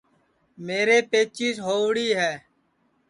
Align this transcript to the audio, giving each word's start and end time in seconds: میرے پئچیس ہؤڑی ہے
میرے 0.65 0.97
پئچیس 1.09 1.55
ہؤڑی 1.65 2.07
ہے 2.19 2.33